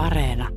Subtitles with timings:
[0.00, 0.48] Areena.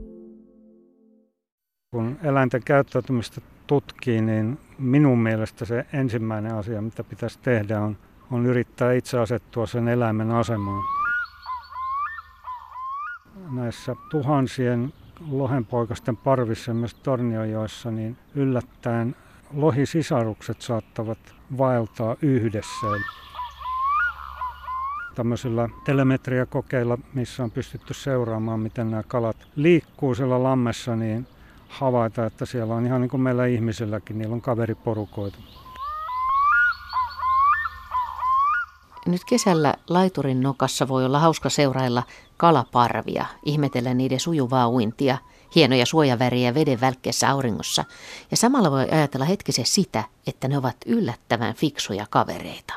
[1.91, 7.97] Kun eläinten käyttäytymistä tutkii, niin minun mielestä se ensimmäinen asia, mitä pitäisi tehdä, on,
[8.31, 10.83] on yrittää itse asettua sen eläimen asemaan.
[13.51, 14.93] Näissä tuhansien
[15.29, 19.15] lohenpoikasten parvissa myös Torniojoissa, niin yllättäen
[19.53, 21.19] lohisisarukset saattavat
[21.57, 22.87] vaeltaa yhdessä.
[25.15, 31.27] Tämmöisillä telemetriakokeilla, missä on pystytty seuraamaan, miten nämä kalat liikkuu siellä lammessa, niin
[31.67, 35.37] havaita, että siellä on ihan niin kuin meillä ihmisilläkin, niillä on kaveriporukoita.
[39.05, 42.03] Nyt kesällä laiturin nokassa voi olla hauska seurailla
[42.37, 45.17] kalaparvia, ihmetellä niiden sujuvaa uintia,
[45.55, 47.85] hienoja suojaväriä veden välkkeessä auringossa.
[48.31, 52.72] Ja samalla voi ajatella hetkisen sitä, että ne ovat yllättävän fiksuja kavereita.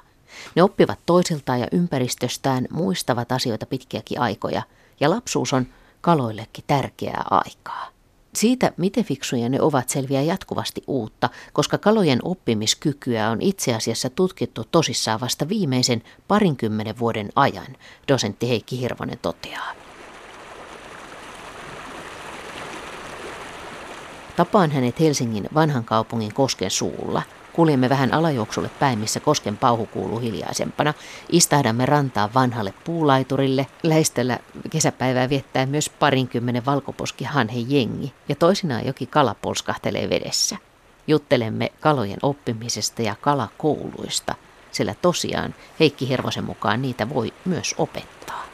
[0.54, 4.62] Ne oppivat toisiltaan ja ympäristöstään, muistavat asioita pitkiäkin aikoja,
[5.00, 5.66] ja lapsuus on
[6.00, 7.88] kaloillekin tärkeää aikaa.
[8.34, 14.64] Siitä, miten fiksuja ne ovat, selviää jatkuvasti uutta, koska kalojen oppimiskykyä on itse asiassa tutkittu
[14.70, 17.76] tosissaan vasta viimeisen parinkymmenen vuoden ajan,
[18.08, 19.72] dosentti Heikki Hirvonen toteaa.
[24.36, 27.22] Tapaan hänet Helsingin vanhan kaupungin Kosken suulla–
[27.56, 30.94] Kuljemme vähän alajuoksulle päin, missä kosken pauhu kuuluu hiljaisempana.
[31.32, 33.66] Istahdamme rantaan vanhalle puulaiturille.
[33.82, 34.38] Läheistöllä
[34.70, 40.56] kesäpäivää viettää myös parinkymmenen valkoposki hanhen jengi ja toisinaan joki kala polskahtelee vedessä.
[41.06, 44.34] Juttelemme kalojen oppimisesta ja kalakouluista,
[44.72, 48.44] sillä tosiaan Heikki Hervosen mukaan niitä voi myös opettaa.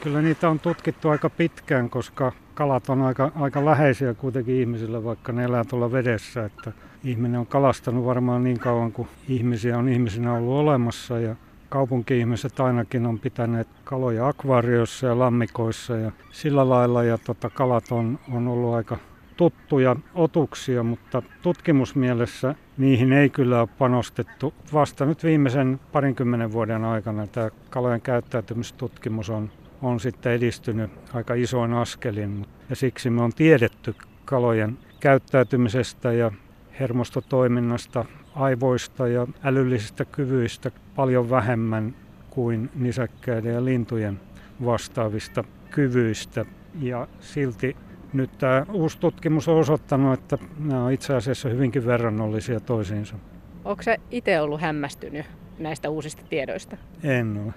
[0.00, 5.32] Kyllä niitä on tutkittu aika pitkään, koska kalat on aika, aika läheisiä kuitenkin ihmisillä, vaikka
[5.32, 6.44] ne elää tuolla vedessä.
[6.44, 6.72] Että
[7.04, 11.36] ihminen on kalastanut varmaan niin kauan kuin ihmisiä on ihmisinä ollut olemassa ja
[11.68, 18.18] kaupunki-ihmiset ainakin on pitäneet kaloja akvaarioissa ja lammikoissa ja sillä lailla ja tota, kalat on,
[18.32, 18.98] on ollut aika
[19.36, 24.54] tuttuja otuksia, mutta tutkimusmielessä niihin ei kyllä ole panostettu.
[24.72, 29.50] Vasta nyt viimeisen parinkymmenen vuoden aikana tämä kalojen käyttäytymistutkimus on,
[29.82, 32.46] on sitten edistynyt aika isoin askelin.
[32.70, 33.94] Ja siksi me on tiedetty
[34.24, 36.30] kalojen käyttäytymisestä ja
[36.80, 38.04] hermostotoiminnasta,
[38.34, 41.94] aivoista ja älyllisistä kyvyistä paljon vähemmän
[42.30, 44.20] kuin nisäkkäiden ja lintujen
[44.64, 46.44] vastaavista kyvyistä.
[46.80, 47.76] Ja silti
[48.12, 53.16] nyt tämä uusi tutkimus on osoittanut, että nämä on itse asiassa hyvinkin verrannollisia toisiinsa.
[53.64, 55.26] Onko se itse ollut hämmästynyt
[55.58, 56.76] näistä uusista tiedoista?
[57.02, 57.54] En ole.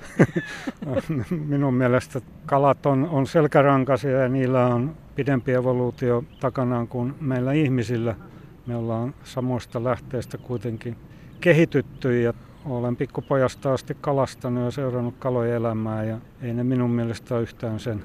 [1.48, 8.16] Minun mielestä kalat on, on selkärankaisia ja niillä on pidempi evoluutio takanaan kuin meillä ihmisillä–
[8.70, 10.96] me ollaan samoista lähteistä kuitenkin
[11.42, 12.34] kehitytty ja
[12.66, 17.80] olen pikkupojasta asti kalastanut ja seurannut kalojen elämää ja ei ne minun mielestä ole yhtään
[17.80, 18.04] sen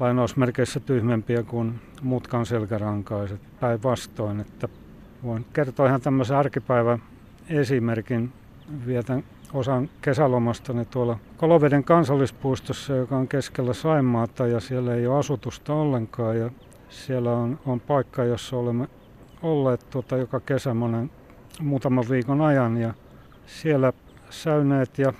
[0.00, 3.40] lainausmerkeissä tyhmempiä kuin muutkaan selkärankaiset.
[3.60, 4.68] Päinvastoin, että
[5.22, 7.02] voin kertoa ihan tämmöisen arkipäivän
[7.48, 8.32] esimerkin.
[8.86, 15.74] Vietän osan kesälomastani tuolla Koloveden kansallispuistossa, joka on keskellä Saimaata ja siellä ei ole asutusta
[15.74, 16.38] ollenkaan.
[16.38, 16.50] Ja
[16.88, 18.88] siellä on, on paikka, jossa olemme
[19.42, 21.10] olleet tuota, joka kesä monen
[21.60, 22.94] muutaman viikon ajan ja
[23.46, 23.92] siellä
[24.30, 25.12] säyneet ja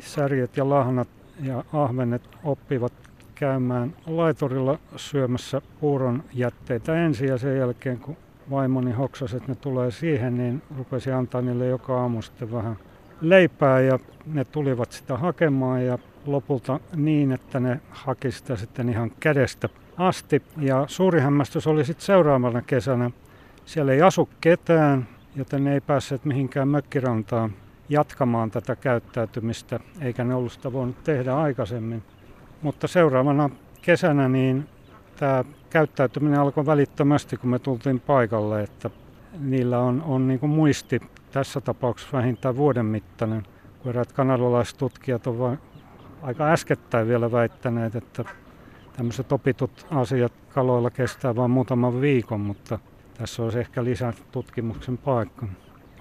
[0.00, 1.08] särjet ja lahnat
[1.42, 2.92] ja ahvenet oppivat
[3.34, 8.16] käymään laiturilla syömässä puuron jätteitä ensin ja sen jälkeen kun
[8.50, 12.76] vaimoni hoksasi, että ne tulee siihen, niin rupesi antaa niille joka aamu sitten vähän
[13.20, 19.10] leipää ja ne tulivat sitä hakemaan ja lopulta niin, että ne haki sitä sitten ihan
[19.20, 20.42] kädestä asti.
[20.56, 23.10] Ja suuri hämmästys oli sitten seuraavana kesänä,
[23.64, 27.52] siellä ei asu ketään, joten ne ei päässeet mihinkään mökkirantaan
[27.88, 32.02] jatkamaan tätä käyttäytymistä, eikä ne ollut sitä voinut tehdä aikaisemmin.
[32.62, 33.50] Mutta seuraavana
[33.82, 34.68] kesänä niin
[35.16, 38.90] tämä käyttäytyminen alkoi välittömästi, kun me tultiin paikalle, että
[39.38, 41.00] niillä on, on niin kuin muisti
[41.30, 43.42] tässä tapauksessa vähintään vuoden mittainen,
[43.82, 45.60] kun eräät kanadalaiset tutkijat ovat
[46.22, 48.24] aika äskettäin vielä väittäneet, että
[48.96, 52.78] tämmöiset opitut asiat kaloilla kestää vain muutaman viikon, mutta
[53.14, 55.46] tässä olisi ehkä lisää tutkimuksen paikka.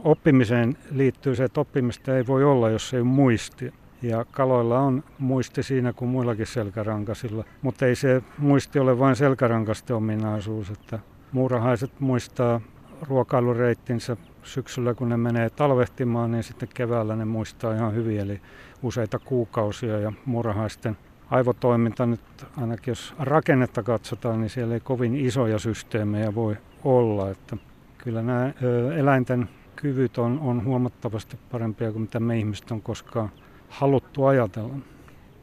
[0.03, 3.73] Oppimiseen liittyy se, että oppimista ei voi olla, jos ei ole muisti.
[4.01, 9.95] Ja kaloilla on muisti siinä kuin muillakin selkärankasilla, mutta ei se muisti ole vain selkärankasten
[9.95, 10.69] ominaisuus.
[10.69, 10.99] Että
[11.31, 12.61] muurahaiset muistaa
[13.01, 18.41] ruokailureittinsä syksyllä, kun ne menee talvehtimaan, niin sitten keväällä ne muistaa ihan hyvin, eli
[18.83, 20.97] useita kuukausia ja muurahaisten
[21.29, 22.21] aivotoiminta nyt,
[22.57, 27.29] ainakin jos rakennetta katsotaan, niin siellä ei kovin isoja systeemejä voi olla.
[27.29, 27.57] Että
[27.97, 28.53] kyllä nämä
[28.95, 33.29] eläinten kyvyt on, on huomattavasti parempia kuin mitä me ihmiset on koskaan
[33.71, 34.73] haluttu ajatella.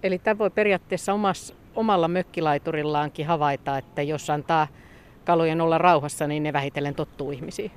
[0.03, 4.67] Eli tämä voi periaatteessa omassa, omalla mökkilaiturillaankin havaita, että jos antaa
[5.25, 7.71] kalojen olla rauhassa, niin ne vähitellen tottuu ihmisiin?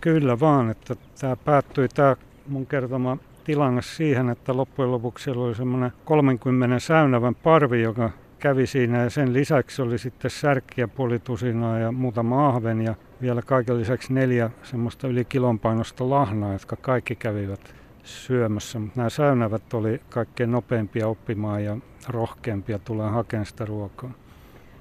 [0.00, 2.16] Kyllä vaan, että tämä päättyi tämä
[2.48, 9.02] mun kertoma tilanne siihen, että loppujen lopuksi oli semmoinen 30 säynävän parvi, joka kävi siinä
[9.02, 14.12] ja sen lisäksi oli sitten särkkiä puoli tusinaa ja muutama ahven ja vielä kaiken lisäksi
[14.12, 17.74] neljä semmoista yli kilon painosta lahnaa, jotka kaikki kävivät
[18.06, 18.78] syömässä.
[18.78, 21.76] Mutta nämä säynävät oli kaikkein nopeimpia oppimaan ja
[22.08, 24.10] rohkeampia tulee hakemaan sitä ruokaa.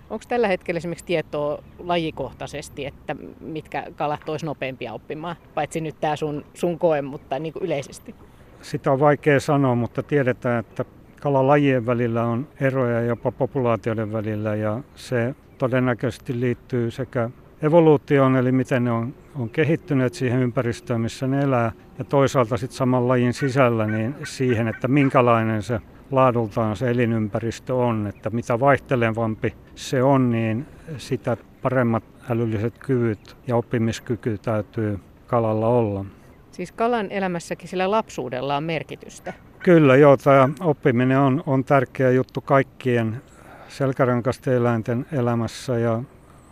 [0.10, 5.36] Onko tällä hetkellä esimerkiksi tietoa lajikohtaisesti, että mitkä kalat olisi nopeampia oppimaan?
[5.54, 8.16] Paitsi nyt tämä sun, sun koe, mutta niin kuin yleisesti.
[8.62, 10.86] Sitä on vaikea sanoa, mutta tiedetään, että
[11.21, 17.30] kalalajien välillä on eroja jopa populaatioiden välillä ja se todennäköisesti liittyy sekä
[17.65, 22.77] evoluutioon, eli miten ne on, on kehittyneet siihen ympäristöön, missä ne elää, ja toisaalta sitten
[22.77, 25.81] saman lajin sisällä niin siihen, että minkälainen se
[26.12, 30.65] laadultaan se elinympäristö on, että mitä vaihtelevampi se on, niin
[30.97, 36.06] sitä paremmat älylliset kyvyt ja oppimiskyky täytyy kalalla olla.
[36.51, 39.33] Siis kalan elämässäkin sillä lapsuudella on merkitystä.
[39.59, 43.21] Kyllä joo, tämä oppiminen on, on tärkeä juttu kaikkien
[43.68, 46.03] selkärankaisten eläinten elämässä ja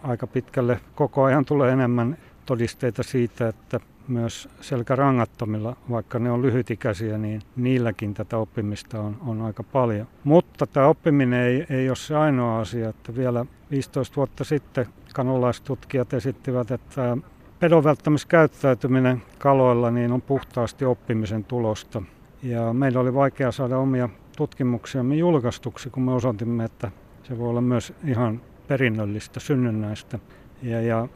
[0.04, 7.18] aika pitkälle koko ajan tulee enemmän todisteita siitä, että myös selkärangattomilla, vaikka ne on lyhytikäisiä,
[7.18, 10.08] niin niilläkin tätä oppimista on, on aika paljon.
[10.24, 16.14] Mutta tämä oppiminen ei, ei ole se ainoa asia, että vielä 15 vuotta sitten kanolaistutkijat
[16.14, 17.18] esittivät, että
[17.60, 22.02] pedonvälttämiskäyttäytyminen kaloilla niin on puhtaasti oppimisen tulosta.
[22.44, 26.92] Ja meillä oli vaikea saada omia tutkimuksiamme julkaistuksi, kun me osoitimme, että
[27.24, 30.20] se voi olla myös ihan perinnöllistä, synnynnäistä.
[30.62, 31.08] Ja, ja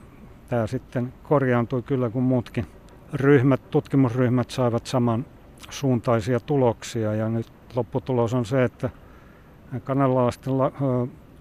[0.49, 2.65] tämä sitten korjaantui kyllä, kun muutkin
[3.13, 5.25] ryhmät, tutkimusryhmät saivat saman
[5.69, 7.13] suuntaisia tuloksia.
[7.13, 8.89] Ja nyt lopputulos on se, että
[9.83, 10.53] kanalaisten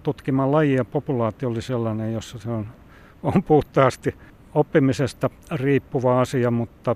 [0.03, 2.67] tutkima laji ja populaatio oli sellainen, jossa se on,
[3.23, 4.15] on puhtaasti
[4.55, 6.95] oppimisesta riippuva asia, mutta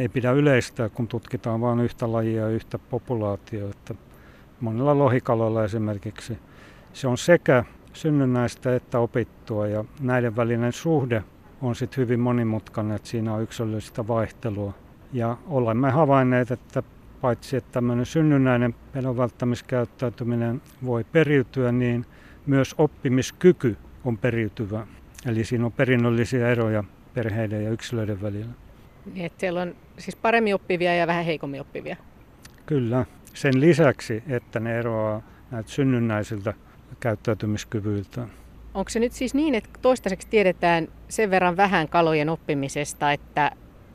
[0.00, 3.94] ei pidä yleistää, kun tutkitaan vain yhtä lajia ja yhtä populaatiota.
[4.60, 6.38] Monilla lohikaloilla esimerkiksi
[6.92, 11.24] se on sekä synnynnäistä että opittua ja näiden välinen suhde
[11.62, 14.72] on sitten hyvin monimutkainen, että siinä on yksilöllistä vaihtelua.
[15.12, 16.82] Ja olemme havainneet, että
[17.20, 22.06] paitsi että tämmöinen synnynnäinen pelon välttämiskäyttäytyminen voi periytyä, niin
[22.46, 24.86] myös oppimiskyky on periytyvä.
[25.26, 26.84] Eli siinä on perinnöllisiä eroja
[27.14, 28.52] perheiden ja yksilöiden välillä.
[29.14, 31.96] Niin, että siellä on siis paremmin oppivia ja vähän heikommin oppivia.
[32.66, 33.06] Kyllä.
[33.34, 36.54] Sen lisäksi, että ne eroaa näitä synnynnäisiltä
[37.00, 38.28] käyttäytymiskyvyiltä.
[38.74, 43.50] Onko se nyt siis niin, että toistaiseksi tiedetään sen verran vähän kalojen oppimisesta, että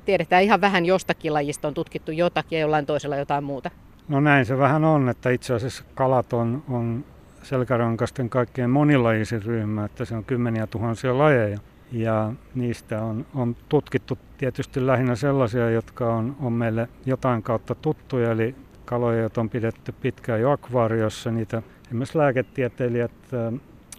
[0.05, 3.71] tiedetään ihan vähän jostakin lajista on tutkittu jotakin ja jollain toisella jotain muuta?
[4.07, 7.05] No näin se vähän on, että itse asiassa kalat on, on
[7.43, 11.57] selkärankasten kaikkein monilajisin ryhmä, että se on kymmeniä tuhansia lajeja.
[11.91, 18.31] Ja niistä on, on tutkittu tietysti lähinnä sellaisia, jotka on, on meille jotain kautta tuttuja,
[18.31, 18.55] eli
[18.85, 21.31] kaloja, joita on pidetty pitkään jo akvaariossa.
[21.31, 23.11] Niitä esimerkiksi lääketieteilijät,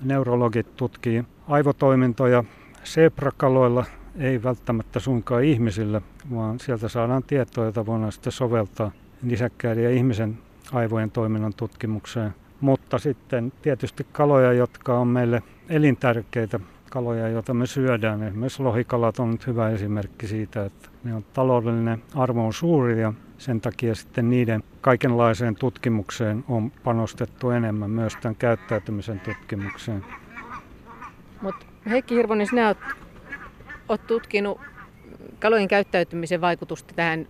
[0.03, 2.45] neurologit tutkii aivotoimintoja
[2.85, 3.85] sebrakaloilla,
[4.19, 6.01] ei välttämättä suinkaan ihmisillä,
[6.35, 8.91] vaan sieltä saadaan tietoa, jota voidaan sitten soveltaa
[9.23, 10.39] nisäkkäiden ja ihmisen
[10.73, 12.35] aivojen toiminnan tutkimukseen.
[12.61, 18.23] Mutta sitten tietysti kaloja, jotka on meille elintärkeitä kaloja, joita me syödään.
[18.23, 23.13] Esimerkiksi lohikalat on nyt hyvä esimerkki siitä, että ne on taloudellinen arvo on suuri ja
[23.39, 30.05] sen takia sitten niiden kaikenlaiseen tutkimukseen on panostettu enemmän, myös tämän käyttäytymisen tutkimukseen.
[31.43, 32.79] Mutta Heikki Hirvonen, sinä olet,
[33.89, 34.61] olet tutkinut
[35.39, 37.27] kalojen käyttäytymisen vaikutusta tähän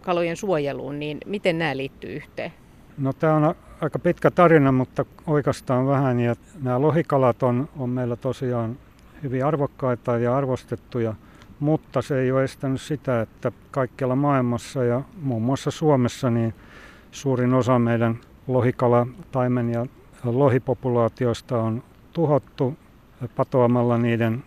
[0.00, 2.52] kalojen suojeluun, niin miten nämä liittyy yhteen?
[2.98, 6.20] No tämä on aika pitkä tarina, mutta oikeastaan vähän.
[6.20, 8.78] Ja nämä lohikalat on, on meillä tosiaan
[9.22, 11.14] hyvin arvokkaita ja arvostettuja,
[11.60, 16.54] mutta se ei ole estänyt sitä, että kaikkialla maailmassa ja muun muassa Suomessa niin
[17.10, 19.86] suurin osa meidän lohikala, taimen ja
[20.24, 22.76] lohipopulaatioista on tuhottu
[23.36, 24.44] patoamalla niiden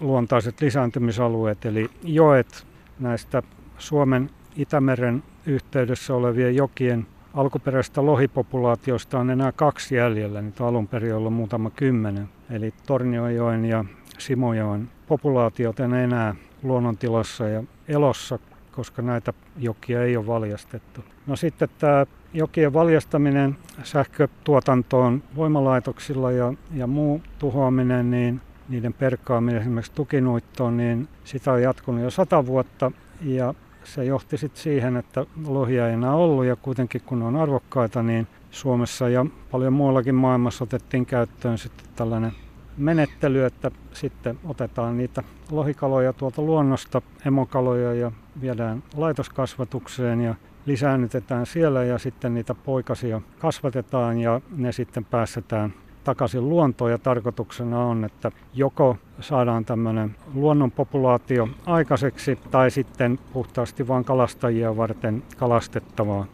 [0.00, 2.66] luontaiset lisääntymisalueet, eli joet
[2.98, 3.42] näistä
[3.78, 11.14] Suomen Itämeren yhteydessä olevien jokien alkuperäistä lohipopulaatiosta on enää kaksi jäljellä, niitä on alun perin
[11.14, 12.28] ollut muutama kymmenen.
[12.50, 13.84] Eli Torniojoen ja
[14.18, 18.38] Simojoen populaatiot enää luonnontilassa ja elossa,
[18.72, 21.04] koska näitä jokia ei ole valjastettu.
[21.26, 29.92] No sitten tämä jokien valjastaminen sähkötuotantoon voimalaitoksilla ja, ja muu tuhoaminen, niin niiden perkaaminen esimerkiksi
[29.94, 35.88] tukinuittoon, niin sitä on jatkunut jo sata vuotta ja se johti sitten siihen, että lohia
[35.88, 40.64] ei enää ollut ja kuitenkin kun ne on arvokkaita, niin Suomessa ja paljon muuallakin maailmassa
[40.64, 42.32] otettiin käyttöön sitten tällainen
[42.76, 50.34] menettely, että sitten otetaan niitä lohikaloja tuolta luonnosta, emokaloja ja viedään laitoskasvatukseen ja
[50.66, 55.74] lisäännytetään siellä ja sitten niitä poikasia kasvatetaan ja ne sitten päästetään
[56.04, 64.04] takaisin luontoon ja tarkoituksena on, että joko saadaan tämmöinen luonnonpopulaatio aikaiseksi tai sitten puhtaasti vain
[64.04, 66.26] kalastajia varten kalastettavaa.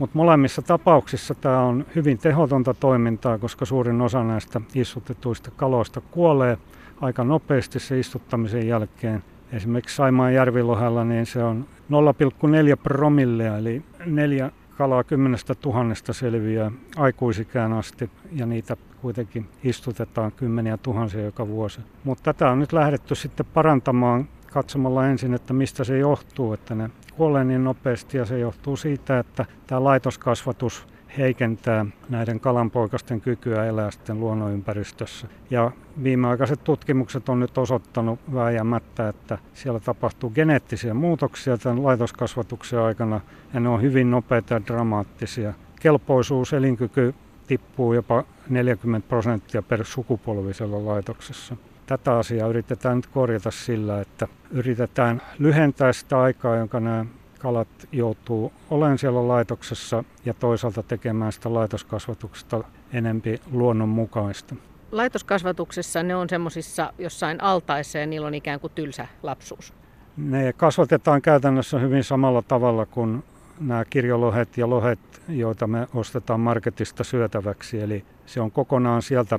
[0.00, 6.58] Mutta molemmissa tapauksissa tämä on hyvin tehotonta toimintaa, koska suurin osa näistä istutetuista kaloista kuolee
[7.00, 9.24] aika nopeasti se istuttamisen jälkeen.
[9.52, 17.72] Esimerkiksi Saimaan järvilohella niin se on 0,4 promillea, eli neljä kalaa kymmenestä tuhannesta selviää aikuisikään
[17.72, 21.80] asti ja niitä kuitenkin istutetaan kymmeniä tuhansia joka vuosi.
[22.04, 26.90] Mutta tätä on nyt lähdetty sitten parantamaan katsomalla ensin, että mistä se johtuu, että ne
[27.20, 30.86] kuolee niin nopeasti ja se johtuu siitä, että tämä laitoskasvatus
[31.18, 35.26] heikentää näiden kalanpoikasten kykyä elää sitten luonnonympäristössä.
[35.50, 35.70] Ja
[36.02, 43.20] viimeaikaiset tutkimukset on nyt osoittanut vääjäämättä, että siellä tapahtuu geneettisiä muutoksia tämän laitoskasvatuksen aikana
[43.54, 45.54] ja ne on hyvin nopeita ja dramaattisia.
[45.80, 47.14] Kelpoisuus, elinkyky
[47.46, 51.56] tippuu jopa 40 prosenttia per sukupolvisella laitoksessa.
[51.90, 57.04] Tätä asiaa yritetään nyt korjata sillä, että yritetään lyhentää sitä aikaa, jonka nämä
[57.38, 64.54] kalat joutuu olemaan siellä laitoksessa ja toisaalta tekemään sitä laitoskasvatuksesta enempi luonnonmukaista.
[64.92, 69.72] Laitoskasvatuksessa ne on semmoisissa jossain altaissa ja niillä on ikään kuin tylsä lapsuus.
[70.16, 73.24] Ne kasvatetaan käytännössä hyvin samalla tavalla kuin
[73.60, 77.80] nämä kirjolohet ja lohet, joita me ostetaan marketista syötäväksi.
[77.80, 79.38] Eli se on kokonaan sieltä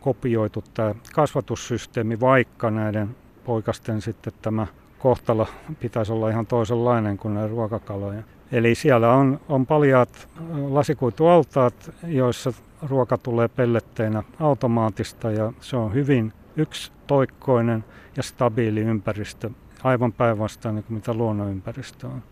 [0.00, 4.66] kopioitu tämä kasvatussysteemi, vaikka näiden poikasten sitten tämä
[4.98, 5.46] kohtalo
[5.80, 8.22] pitäisi olla ihan toisenlainen kuin ne ruokakaloja.
[8.52, 10.28] Eli siellä on, on paljaat
[10.68, 12.52] lasikuitualtaat, joissa
[12.88, 17.84] ruoka tulee pelletteinä automaattista ja se on hyvin yksitoikkoinen
[18.16, 19.50] ja stabiili ympäristö,
[19.84, 22.22] aivan päinvastainen kuin mitä luonnonympäristö on.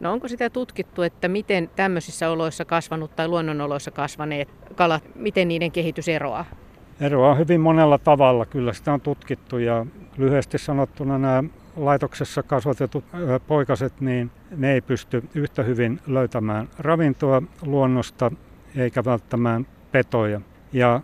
[0.00, 5.72] No onko sitä tutkittu, että miten tämmöisissä oloissa kasvanut tai luonnonoloissa kasvaneet kalat, miten niiden
[5.72, 6.44] kehitys eroaa?
[7.00, 9.86] Eroaa hyvin monella tavalla, kyllä sitä on tutkittu ja
[10.16, 11.44] lyhyesti sanottuna nämä
[11.76, 13.04] laitoksessa kasvatetut
[13.46, 18.30] poikaset, niin ne ei pysty yhtä hyvin löytämään ravintoa luonnosta
[18.76, 20.40] eikä välttämään petoja.
[20.72, 21.00] Ja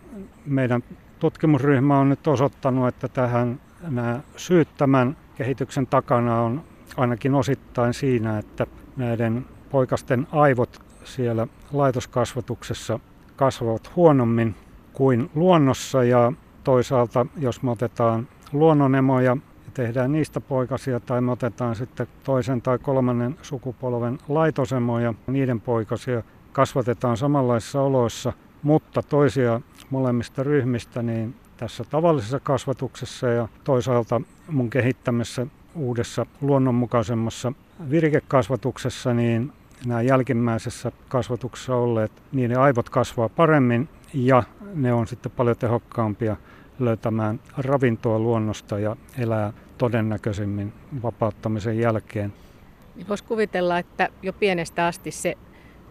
[0.46, 0.82] meidän
[1.18, 6.62] tutkimusryhmä on nyt osoittanut, että tähän nämä syyt tämän kehityksen takana on
[6.96, 8.66] ainakin osittain siinä, että
[8.96, 13.00] näiden poikasten aivot siellä laitoskasvatuksessa
[13.36, 14.54] kasvavat huonommin
[14.92, 16.32] kuin luonnossa ja
[16.64, 19.36] toisaalta jos me otetaan luonnonemoja ja
[19.74, 27.16] tehdään niistä poikasia tai me otetaan sitten toisen tai kolmannen sukupolven laitosemoja, niiden poikasia kasvatetaan
[27.16, 28.32] samanlaisissa oloissa,
[28.62, 37.52] mutta toisia molemmista ryhmistä niin tässä tavallisessa kasvatuksessa ja toisaalta mun kehittämässä uudessa luonnonmukaisemmassa
[37.90, 39.52] virikekasvatuksessa, niin
[39.86, 44.42] nämä jälkimmäisessä kasvatuksessa olleet, niiden aivot kasvaa paremmin ja
[44.74, 46.36] ne on sitten paljon tehokkaampia
[46.78, 52.32] löytämään ravintoa luonnosta ja elää todennäköisemmin vapauttamisen jälkeen.
[52.96, 55.34] Niin Voisi kuvitella, että jo pienestä asti se,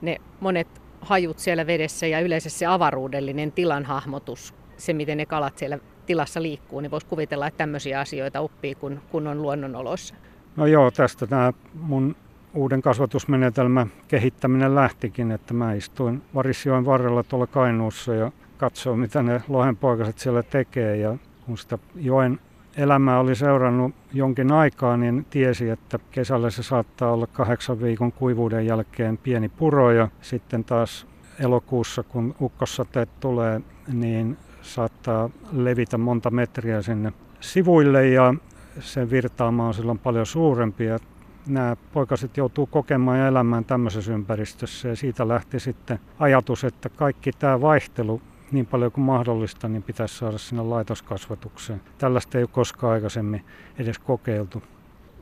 [0.01, 0.67] ne monet
[1.01, 6.79] hajut siellä vedessä ja yleensä se avaruudellinen tilanhahmotus, se miten ne kalat siellä tilassa liikkuu,
[6.79, 10.15] niin voisi kuvitella, että tämmöisiä asioita oppii, kun, kun on luonnonoloissa.
[10.55, 12.15] No joo, tästä tämä mun
[12.53, 19.41] uuden kasvatusmenetelmän kehittäminen lähtikin, että mä istuin Varisjoen varrella tuolla Kainuussa ja katsoin, mitä ne
[19.47, 20.97] lohenpoikaset siellä tekee.
[20.97, 22.39] Ja kun sitä joen
[22.77, 28.65] elämää oli seurannut jonkin aikaa, niin tiesi, että kesällä se saattaa olla kahdeksan viikon kuivuuden
[28.65, 31.07] jälkeen pieni puro ja sitten taas
[31.39, 33.61] elokuussa, kun ukkossateet tulee,
[33.93, 38.33] niin saattaa levitä monta metriä sinne sivuille ja
[38.79, 40.85] sen virtaama on silloin paljon suurempi.
[40.85, 40.99] Ja
[41.47, 47.31] nämä poikaset joutuu kokemaan ja elämään tämmöisessä ympäristössä ja siitä lähti sitten ajatus, että kaikki
[47.31, 51.81] tämä vaihtelu niin paljon kuin mahdollista, niin pitäisi saada sinne laitoskasvatukseen.
[51.97, 53.45] Tällaista ei ole koskaan aikaisemmin
[53.79, 54.63] edes kokeiltu.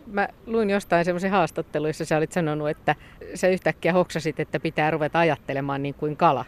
[0.07, 2.95] Mä luin jostain semmoisen haastattelun, jossa sä olit sanonut, että
[3.35, 6.45] sä yhtäkkiä hoksasit, että pitää ruveta ajattelemaan niin kuin kala.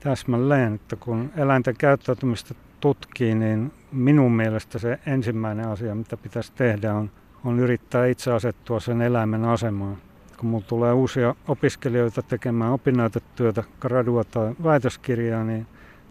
[0.00, 6.94] Täsmälleen, että kun eläinten käyttäytymistä tutkii, niin minun mielestä se ensimmäinen asia, mitä pitäisi tehdä,
[6.94, 7.10] on,
[7.44, 9.98] on yrittää itse asettua sen eläimen asemaan.
[10.36, 15.66] Kun mulla tulee uusia opiskelijoita tekemään opinnäytetyötä, gradua tai väitöskirjaa, niin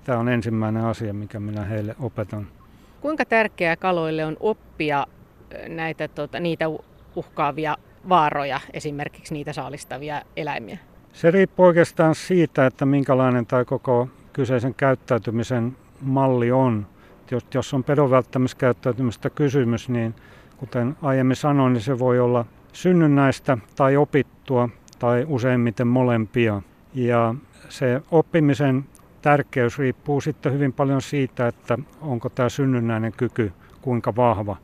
[0.07, 2.47] Tämä on ensimmäinen asia, mikä minä heille opetan.
[3.01, 5.05] Kuinka tärkeää kaloille on oppia
[5.67, 6.65] näitä, tuota, niitä
[7.15, 7.77] uhkaavia
[8.09, 10.77] vaaroja, esimerkiksi niitä saalistavia eläimiä?
[11.13, 16.87] Se riippuu oikeastaan siitä, että minkälainen tai koko kyseisen käyttäytymisen malli on.
[17.31, 20.15] Jos, jos on pedon välttämiskäyttäytymistä kysymys, niin
[20.57, 26.61] kuten aiemmin sanoin, niin se voi olla synnynnäistä tai opittua tai useimmiten molempia.
[26.93, 27.35] Ja
[27.69, 28.85] se oppimisen
[29.21, 34.57] tärkeys riippuu sitten hyvin paljon siitä, että onko tämä synnynnäinen kyky kuinka vahva.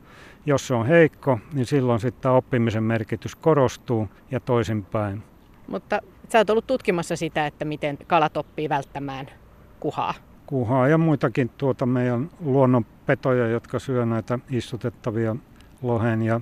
[0.46, 5.22] Jos se on heikko, niin silloin sitten oppimisen merkitys korostuu ja toisinpäin.
[5.66, 9.26] Mutta sä oot ollut tutkimassa sitä, että miten kalat oppii välttämään
[9.80, 10.14] kuhaa.
[10.46, 15.36] Kuhaa ja muitakin tuota meidän luonnonpetoja, jotka syö näitä istutettavia
[15.84, 16.40] lohen ja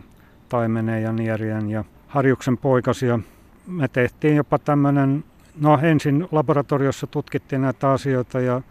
[0.49, 3.19] taimenen ja nierien ja harjuksen poikasia.
[3.67, 5.25] Me tehtiin jopa tämmöinen,
[5.61, 8.63] no ensin laboratoriossa tutkittiin näitä asioita ja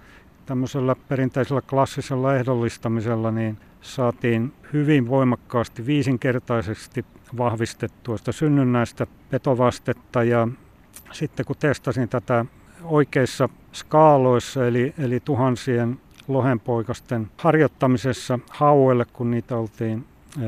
[0.45, 7.05] tämmöisellä perinteisellä klassisella ehdollistamisella niin saatiin hyvin voimakkaasti viisinkertaisesti
[7.37, 10.47] vahvistettua sitä synnynnäistä petovastetta ja
[11.11, 12.45] sitten kun testasin tätä
[12.83, 20.05] oikeissa skaaloissa eli, eli tuhansien lohenpoikasten harjoittamisessa hauelle, kun niitä oltiin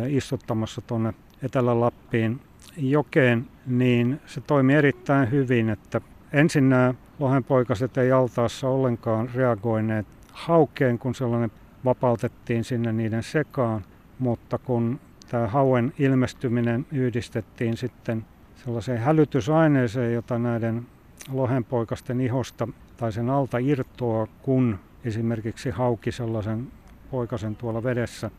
[0.07, 1.13] istuttamassa tuonne
[1.43, 2.41] Etelä-Lappiin
[2.77, 6.01] jokeen, niin se toimi erittäin hyvin, että
[6.33, 11.51] ensin nämä lohenpoikaset ei altaassa ollenkaan reagoineet haukeen, kun sellainen
[11.85, 13.85] vapautettiin sinne niiden sekaan,
[14.19, 14.99] mutta kun
[15.29, 18.25] tämä hauen ilmestyminen yhdistettiin sitten
[18.55, 20.87] sellaiseen hälytysaineeseen, jota näiden
[21.31, 26.67] lohenpoikasten ihosta tai sen alta irtoaa, kun esimerkiksi hauki sellaisen
[27.11, 28.31] poikasen tuolla vedessä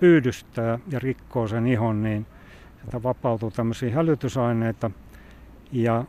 [0.00, 2.26] pyydystää ja rikkoo sen ihon, niin
[2.80, 4.90] sieltä vapautuu tämmöisiä hälytysaineita
[5.72, 6.04] ja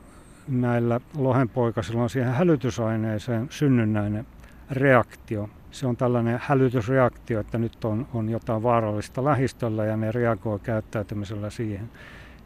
[0.48, 4.25] näillä lohenpoikasilla on siihen hälytysaineeseen synnynnäinen
[4.72, 5.50] reaktio.
[5.72, 11.50] Se on tällainen hälytysreaktio, että nyt on, on jotain vaarallista lähistöllä ja ne reagoi käyttäytymisellä
[11.50, 11.89] siihen.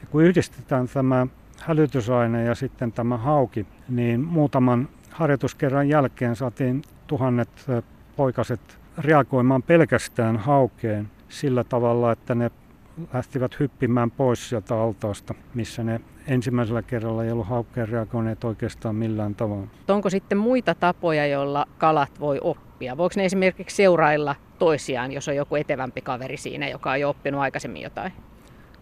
[0.01, 1.27] Ja kun yhdistetään tämä
[1.59, 7.49] hälytysaine ja sitten tämä hauki, niin muutaman harjoituskerran jälkeen saatiin tuhannet
[8.15, 12.51] poikaset reagoimaan pelkästään haukeen sillä tavalla, että ne
[13.13, 19.35] lähtivät hyppimään pois sieltä altaasta, missä ne ensimmäisellä kerralla ei ollut haukkeen reagoineet oikeastaan millään
[19.35, 19.67] tavalla.
[19.87, 22.97] Onko sitten muita tapoja, joilla kalat voi oppia?
[22.97, 27.41] Voiko ne esimerkiksi seurailla toisiaan, jos on joku etevämpi kaveri siinä, joka on jo oppinut
[27.41, 28.13] aikaisemmin jotain?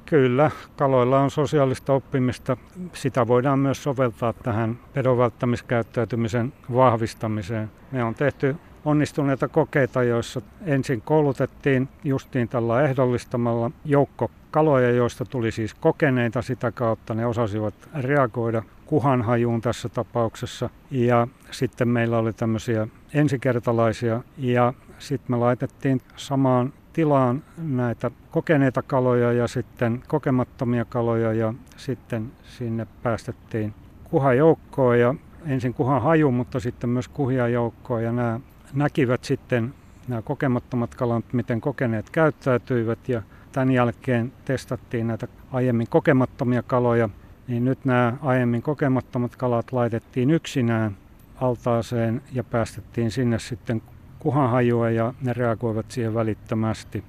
[0.06, 2.58] Kyllä, kaloilla on sosiaalista oppimista.
[2.93, 7.71] Sitä voidaan myös soveltaa tähän pedonvälttämiskäyttäytymisen vahvistamiseen.
[7.91, 15.52] Me on tehty onnistuneita kokeita, joissa ensin koulutettiin justiin tällä ehdollistamalla joukko kaloja, joista tuli
[15.52, 17.13] siis kokeneita sitä kautta.
[17.13, 20.70] Ne osasivat reagoida kuhanhajuun tässä tapauksessa.
[20.91, 29.34] Ja sitten meillä oli tämmöisiä ensikertalaisia ja sitten me laitettiin samaan tilaan näitä kokeneita kaloja
[29.34, 35.15] ja sitten kokemattomia kaloja ja sitten sinne päästettiin kuhajoukkoa ja
[35.46, 38.39] ensin kuhan haju, mutta sitten myös kuhia joukkoa ja nämä
[38.73, 39.73] näkivät sitten
[40.07, 47.10] nämä kokemattomat kalat, miten kokeneet käyttäytyivät ja tämän jälkeen testattiin näitä aiemmin kokemattomia kaloja,
[47.47, 50.97] niin nyt nämä aiemmin kokemattomat kalat laitettiin yksinään
[51.41, 53.81] altaaseen ja päästettiin sinne sitten
[54.19, 57.03] kuhanhajua ja ne reagoivat siihen välittömästi.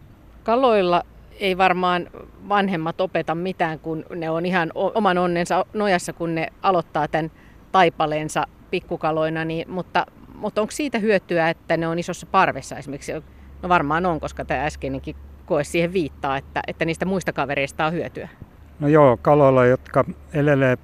[0.45, 1.03] Kaloilla
[1.41, 2.09] ei varmaan
[2.49, 7.31] vanhemmat opeta mitään, kun ne on ihan oman onnensa nojassa, kun ne aloittaa tämän
[7.73, 13.13] taipaleensa pikkukaloina, niin, mutta mutta onko siitä hyötyä, että ne on isossa parvessa esimerkiksi?
[13.63, 15.17] No varmaan on, koska tämä äskeinenkin
[15.47, 18.29] koe siihen viittaa, että, että niistä muista kavereista on hyötyä.
[18.81, 20.79] No joo, kaloilla, jotka elelee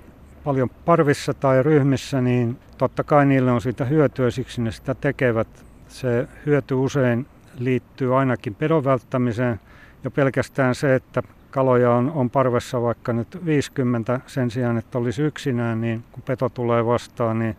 [0.44, 5.64] paljon parvissa tai ryhmissä, niin totta kai niille on siitä hyötyä, siksi ne sitä tekevät.
[5.88, 7.26] Se hyöty usein
[7.58, 9.61] liittyy ainakin pedon välttämiseen.
[10.04, 15.22] Jo pelkästään se, että kaloja on, on parvessa vaikka nyt 50 sen sijaan, että olisi
[15.22, 17.56] yksinään, niin kun peto tulee vastaan, niin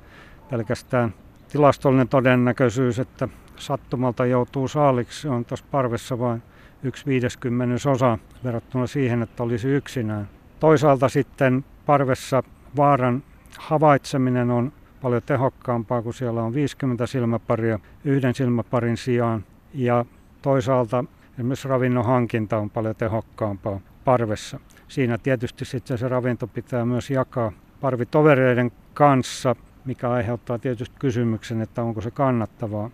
[0.50, 1.14] pelkästään
[1.50, 6.44] tilastollinen todennäköisyys, että sattumalta joutuu saaliksi, on tuossa parvessa vain
[6.84, 10.30] yksi viideskymmenesosa verrattuna siihen, että olisi yksinään.
[10.60, 12.44] Toisaalta sitten parvessa
[12.78, 13.24] vaaran
[13.58, 19.44] havaitseminen on paljon tehokkaampaa, kun siellä on 50 silmäparia yhden silmäparin sijaan.
[19.74, 20.06] Ja
[20.42, 24.60] toisaalta esimerkiksi ravinnon hankinta on paljon tehokkaampaa parvessa.
[24.88, 31.84] Siinä tietysti sitten se ravinto pitää myös jakaa parvitovereiden kanssa mikä aiheuttaa tietysti kysymyksen, että
[31.84, 32.90] onko se kannattavaa.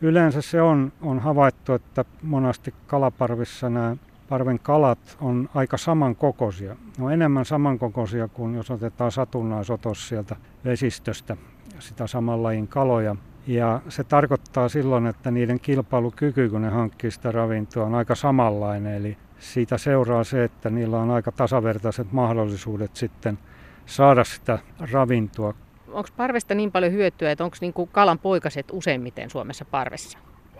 [0.00, 3.96] Yleensä se on, on havaittu, että monasti kalaparvissa nämä
[4.28, 6.76] parven kalat on aika samankokoisia.
[6.98, 11.36] Ne on enemmän samankokoisia kuin jos otetaan satunnaisotos sieltä vesistöstä,
[11.78, 13.16] sitä saman lajin kaloja.
[13.46, 18.94] Ja se tarkoittaa silloin, että niiden kilpailukyky, kun ne hankkii sitä ravintoa, on aika samanlainen.
[18.94, 23.38] Eli siitä seuraa se, että niillä on aika tasavertaiset mahdollisuudet sitten
[23.86, 24.58] saada sitä
[24.92, 25.54] ravintoa.
[25.88, 30.18] Onko parvesta niin paljon hyötyä, että onko niinku kalan poikaset useimmiten Suomessa parvessa?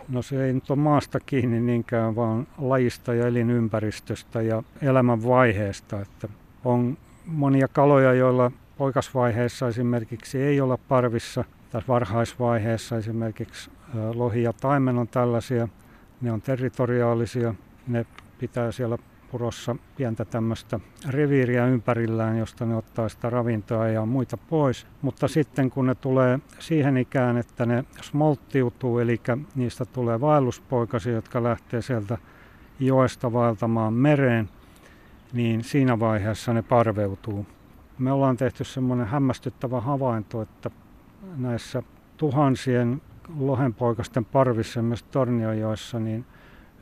[0.08, 6.00] No se ei nyt ole maasta kiinni niinkään, vaan lajista ja elinympäristöstä ja elämänvaiheesta.
[6.00, 6.28] Että
[6.64, 11.44] on monia kaloja, joilla poikasvaiheessa esimerkiksi ei olla parvissa.
[11.70, 13.70] Tässä varhaisvaiheessa esimerkiksi
[14.14, 15.68] lohi ja taimen on tällaisia.
[16.20, 17.54] Ne on territoriaalisia.
[17.86, 18.06] Ne
[18.38, 18.98] pitää siellä
[19.30, 24.86] purossa pientä tämmöistä reviiriä ympärillään, josta ne ottaa sitä ravintoa ja muita pois.
[25.02, 29.20] Mutta sitten kun ne tulee siihen ikään, että ne smolttiutuu, eli
[29.54, 32.18] niistä tulee vaelluspoikasia, jotka lähtee sieltä
[32.80, 34.48] joesta vaeltamaan mereen,
[35.32, 37.46] niin siinä vaiheessa ne parveutuu.
[37.98, 40.70] Me ollaan tehty semmoinen hämmästyttävä havainto, että
[41.36, 41.82] näissä
[42.16, 43.02] tuhansien
[43.38, 46.24] lohenpoikasten parvissa myös Torniojoissa, niin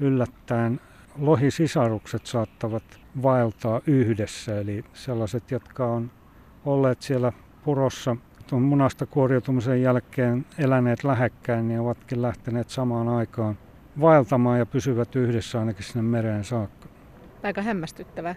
[0.01, 0.81] yllättäen
[1.19, 2.83] lohisisarukset saattavat
[3.23, 4.61] vaeltaa yhdessä.
[4.61, 6.11] Eli sellaiset, jotka on
[6.65, 7.33] olleet siellä
[7.65, 13.59] purossa tuon munasta kuoriutumisen jälkeen eläneet lähekkäin, niin ovatkin lähteneet samaan aikaan
[14.01, 16.87] vaeltamaan ja pysyvät yhdessä ainakin sinne mereen saakka.
[17.43, 18.35] Aika hämmästyttävää.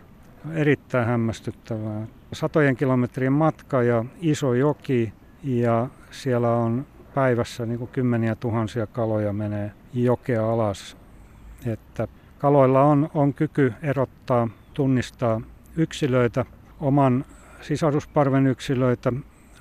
[0.54, 2.08] Erittäin hämmästyttävää.
[2.34, 5.14] Satojen kilometrien matka ja iso joki
[5.44, 10.98] ja siellä on päivässä niin kuin kymmeniä tuhansia kaloja menee jokea alas.
[11.66, 12.08] Että
[12.40, 15.42] kaloilla on, on kyky erottaa, tunnistaa
[15.76, 16.46] yksilöitä,
[16.80, 17.26] oman
[17.62, 19.14] sisarusparven yksilöitä,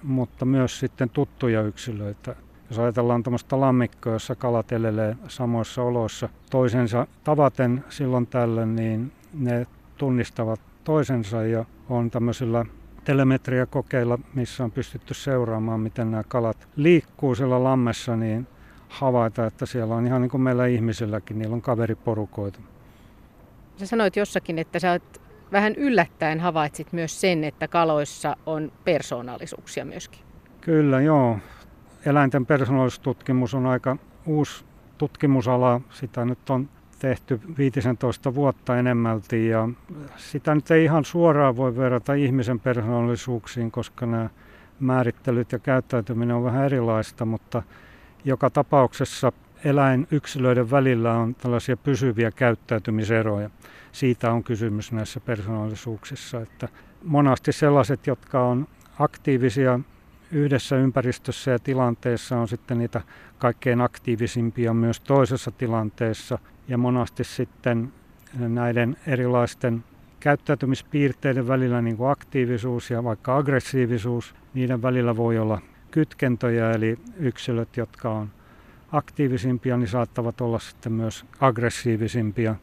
[0.03, 2.37] mutta myös sitten tuttuja yksilöitä.
[2.71, 9.67] Jos ajatellaan tuommoista lammikkoa, jossa kalat elelee samoissa oloissa toisensa tavaten silloin tällöin, niin ne
[9.97, 12.65] tunnistavat toisensa ja on tämmöisillä
[13.05, 18.47] telemetriakokeilla, missä on pystytty seuraamaan, miten nämä kalat liikkuu siellä lammessa, niin
[18.89, 22.59] havaita, että siellä on ihan niin kuin meillä ihmisilläkin, niillä on kaveriporukoita.
[23.77, 25.21] Sä sanoit jossakin, että sä oot
[25.53, 30.21] vähän yllättäen havaitsit myös sen, että kaloissa on persoonallisuuksia myöskin.
[30.61, 31.39] Kyllä, joo.
[32.07, 33.97] Eläinten persoonallisuustutkimus on aika
[34.27, 34.65] uusi
[34.99, 35.81] tutkimusala.
[35.91, 36.69] Sitä nyt on
[36.99, 39.69] tehty 15 vuotta enemmälti ja
[40.17, 44.31] sitä nyt ei ihan suoraan voi verrata ihmisen persoonallisuuksiin, koska nämä
[44.81, 47.63] määrittelyt ja käyttäytyminen on vähän erilaista, mutta
[48.27, 49.33] joka tapauksessa
[49.65, 53.51] eläinyksilöiden välillä on tällaisia pysyviä käyttäytymiseroja.
[53.93, 56.69] Siitä on kysymys näissä persoonallisuuksissa, että
[57.05, 59.81] monasti sellaiset, jotka on aktiivisia
[60.33, 63.01] yhdessä ympäristössä ja tilanteessa on sitten niitä
[63.39, 67.93] kaikkein aktiivisimpia myös toisessa tilanteessa ja monasti sitten
[68.35, 69.85] näiden erilaisten
[70.21, 75.61] käyttäytymispiirteiden välillä niin kuin aktiivisuus ja vaikka aggressiivisuus, niiden välillä voi olla
[75.97, 78.31] kytkentöjä, eli yksilöt, jotka on
[78.93, 82.55] aktiivisimpia, niin saattavat olla sitten myös aggressiivisimpia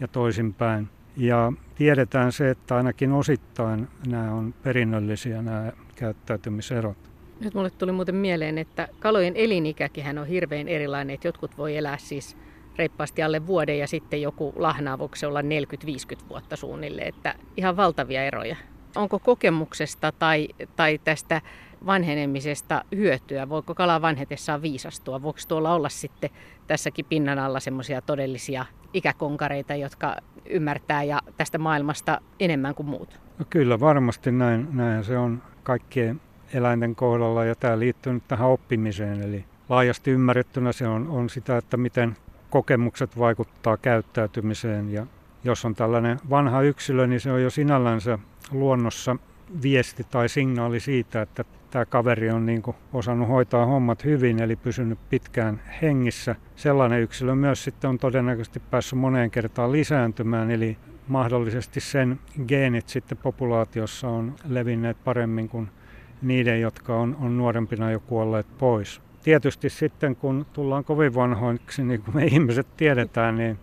[0.00, 0.88] ja toisinpäin.
[1.16, 6.96] Ja tiedetään se, että ainakin osittain nämä on perinnöllisiä nämä käyttäytymiserot.
[7.40, 11.98] Nyt mulle tuli muuten mieleen, että kalojen elinikäkin on hirveän erilainen, että jotkut voi elää
[11.98, 12.36] siis
[12.76, 15.44] reippaasti alle vuoden ja sitten joku lahnaa voiko se olla 40-50
[16.28, 18.56] vuotta suunnilleen, että ihan valtavia eroja.
[18.96, 21.40] Onko kokemuksesta tai, tai tästä
[21.86, 23.48] vanhenemisesta hyötyä?
[23.48, 25.22] Voiko kala vanhetessaan viisastua?
[25.22, 26.30] Voiko tuolla olla sitten
[26.66, 28.64] tässäkin pinnan alla semmoisia todellisia
[28.94, 30.16] ikäkonkareita, jotka
[30.46, 33.20] ymmärtää ja tästä maailmasta enemmän kuin muut?
[33.38, 36.20] No kyllä varmasti näin, näin se on kaikkien
[36.52, 39.22] eläinten kohdalla ja tämä liittyy nyt tähän oppimiseen.
[39.22, 42.16] Eli laajasti ymmärrettynä se on, on sitä, että miten
[42.50, 45.06] kokemukset vaikuttaa käyttäytymiseen ja
[45.44, 48.18] jos on tällainen vanha yksilö, niin se on jo sinällänsä
[48.50, 49.16] luonnossa
[49.62, 54.56] viesti tai signaali siitä, että tämä kaveri on niin kuin osannut hoitaa hommat hyvin, eli
[54.56, 56.36] pysynyt pitkään hengissä.
[56.56, 60.76] Sellainen yksilö myös sitten on todennäköisesti päässyt moneen kertaan lisääntymään, eli
[61.08, 65.68] mahdollisesti sen geenit sitten populaatiossa on levinneet paremmin kuin
[66.22, 69.00] niiden, jotka on, on nuorempina jo kuolleet pois.
[69.22, 73.58] Tietysti sitten kun tullaan kovin vanhoiksi, niin kuin me ihmiset tiedetään, niin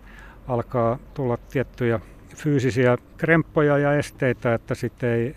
[0.48, 2.00] alkaa tulla tiettyjä
[2.36, 5.36] fyysisiä kremppoja ja esteitä, että sitten ei,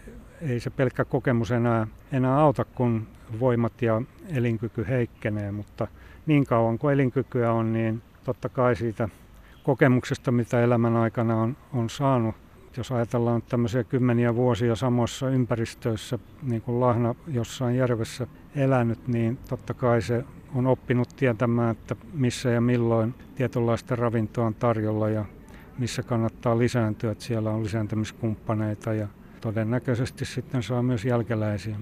[0.49, 3.07] ei se pelkkä kokemus enää, enää auta, kun
[3.39, 4.01] voimat ja
[4.35, 5.87] elinkyky heikkenee, mutta
[6.25, 9.09] niin kauan kuin elinkykyä on, niin totta kai siitä
[9.63, 12.35] kokemuksesta, mitä elämän aikana on, on saanut,
[12.77, 19.73] jos ajatellaan tämmöisiä kymmeniä vuosia samoissa ympäristöissä, niin kuin lahna jossain järvessä elänyt, niin totta
[19.73, 20.23] kai se
[20.55, 25.25] on oppinut tietämään, että missä ja milloin tietynlaista ravintoa on tarjolla ja
[25.77, 29.07] missä kannattaa lisääntyä, että siellä on lisääntymiskumppaneita ja
[29.43, 31.75] todennäköisesti sitten saa myös jälkeläisiä.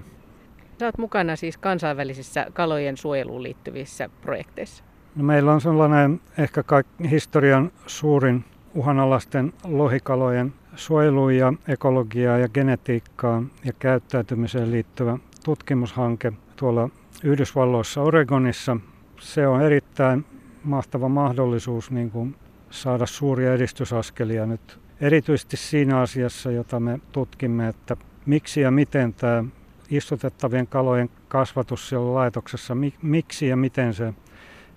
[0.80, 4.84] Sä oot mukana siis kansainvälisissä kalojen suojeluun liittyvissä projekteissa.
[5.16, 6.64] No meillä on sellainen ehkä
[7.10, 8.44] historian suurin
[8.74, 16.88] uhanalaisten lohikalojen suojeluun ja ekologiaan ja genetiikkaan ja käyttäytymiseen liittyvä tutkimushanke tuolla
[17.24, 18.76] Yhdysvalloissa Oregonissa.
[19.20, 20.24] Se on erittäin
[20.64, 22.36] mahtava mahdollisuus niin kuin
[22.70, 29.44] saada suuria edistysaskelia nyt erityisesti siinä asiassa, jota me tutkimme, että miksi ja miten tämä
[29.90, 34.14] istutettavien kalojen kasvatus siellä laitoksessa, miksi ja miten se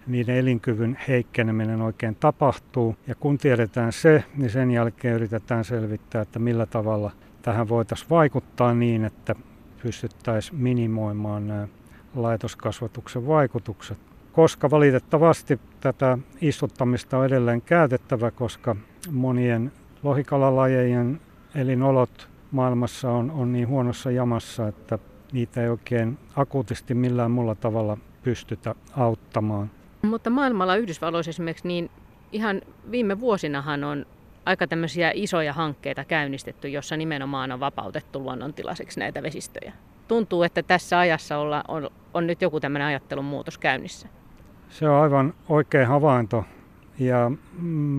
[0.07, 2.95] niiden elinkyvyn heikkeneminen oikein tapahtuu.
[3.07, 7.11] Ja kun tiedetään se, niin sen jälkeen yritetään selvittää, että millä tavalla
[7.41, 9.35] tähän voitaisiin vaikuttaa niin, että
[9.83, 11.67] pystyttäisiin minimoimaan nämä
[12.15, 13.97] laitoskasvatuksen vaikutukset.
[14.31, 18.75] Koska valitettavasti tätä istuttamista on edelleen käytettävä, koska
[19.11, 19.71] monien
[20.05, 21.21] lohikalalajien
[21.55, 24.99] elinolot maailmassa on, on niin huonossa jamassa, että
[25.31, 29.71] niitä ei oikein akuutisti millään muulla tavalla pystytä auttamaan.
[30.01, 31.89] Mutta maailmalla Yhdysvalloissa esimerkiksi, niin
[32.31, 34.05] ihan viime vuosinahan on
[34.45, 39.73] aika tämmöisiä isoja hankkeita käynnistetty, jossa nimenomaan on vapautettu luonnontilaiseksi näitä vesistöjä.
[40.07, 44.07] Tuntuu, että tässä ajassa olla, on, on nyt joku tämmöinen ajattelun muutos käynnissä.
[44.69, 46.45] Se on aivan oikea havainto.
[46.99, 47.31] Ja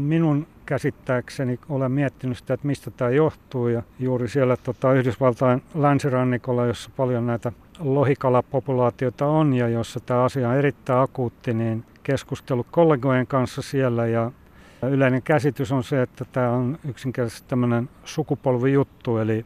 [0.09, 3.68] minun käsittääkseni olen miettinyt sitä, että mistä tämä johtuu.
[3.68, 10.48] Ja juuri siellä tota, Yhdysvaltain länsirannikolla, jossa paljon näitä lohikalapopulaatioita on ja jossa tämä asia
[10.48, 14.07] on erittäin akuutti, niin keskustellut kollegojen kanssa siellä.
[14.07, 14.31] Ja
[14.83, 19.44] yleinen käsitys on se, että tämä on yksinkertaisesti tämmöinen sukupolvijuttu, eli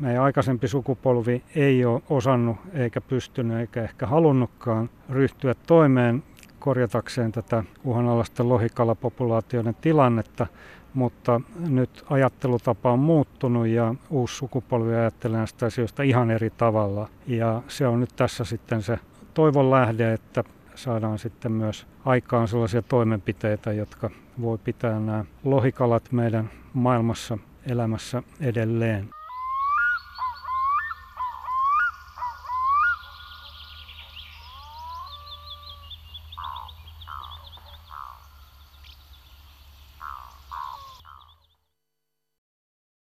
[0.00, 6.22] meidän aikaisempi sukupolvi ei ole osannut eikä pystynyt eikä ehkä halunnutkaan ryhtyä toimeen
[6.58, 10.46] korjatakseen tätä uhanalaisten lohikalapopulaatioiden tilannetta,
[10.94, 17.08] mutta nyt ajattelutapa on muuttunut ja uusi sukupolvi ajattelee näistä asioista ihan eri tavalla.
[17.26, 18.98] Ja se on nyt tässä sitten se
[19.34, 20.44] toivon lähde, että
[20.74, 29.10] saadaan sitten myös aikaan sellaisia toimenpiteitä, jotka voi pitää nämä lohikalat meidän maailmassa elämässä edelleen.